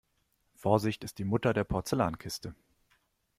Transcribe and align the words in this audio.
Vorsicht 0.55 1.03
ist 1.03 1.19
die 1.19 1.23
Mutter 1.25 1.53
der 1.53 1.63
Porzellankiste. 1.63 2.55